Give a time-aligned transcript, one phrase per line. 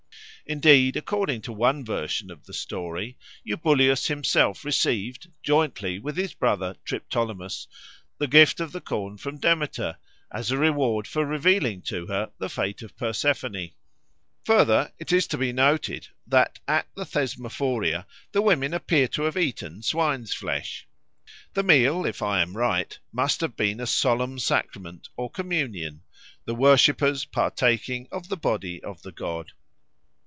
[0.47, 3.15] Indeed, according to one version of the story,
[3.47, 7.67] Eubuleus himself received, jointly with his brother Triptolemus,
[8.17, 9.95] the gift of the corn from Demeter
[10.29, 13.69] as a reward for revealing to her the fate of Persephone.
[14.43, 19.37] Further, it is to be noted that at the Thesmophoria the women appear to have
[19.37, 20.85] eaten swine's flesh.
[21.53, 26.01] The meal, if I am right, must have been a solemn sacrament or communion,
[26.43, 29.53] the worshippers partaking of the body of the god.